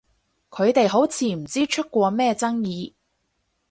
[0.49, 2.93] 佢哋好似唔知出過咩爭議？